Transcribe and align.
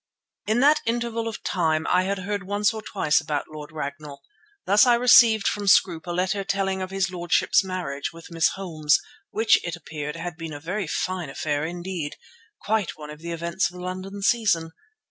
In 0.47 0.61
that 0.61 0.81
interval 0.87 1.27
of 1.27 1.43
time 1.43 1.85
I 1.87 2.05
had 2.05 2.17
heard 2.17 2.41
once 2.41 2.73
or 2.73 2.81
twice 2.81 3.21
about 3.21 3.45
Lord 3.49 3.71
Ragnall. 3.71 4.23
Thus 4.65 4.87
I 4.87 4.95
received 4.95 5.47
from 5.47 5.67
Scroope 5.67 6.07
a 6.07 6.11
letter 6.11 6.43
telling 6.43 6.81
of 6.81 6.89
his 6.89 7.11
lordship's 7.11 7.63
marriage 7.63 8.11
with 8.11 8.31
Miss 8.31 8.47
Holmes, 8.55 8.99
which, 9.29 9.63
it 9.63 9.75
appeared, 9.75 10.15
had 10.15 10.37
been 10.37 10.53
a 10.53 10.59
very 10.59 10.87
fine 10.87 11.29
affair 11.29 11.63
indeed, 11.65 12.15
quite 12.59 12.97
one 12.97 13.11
of 13.11 13.19
the 13.19 13.29
events 13.31 13.69
of 13.69 13.75
the 13.75 13.83
London 13.83 14.23
season. 14.23 14.71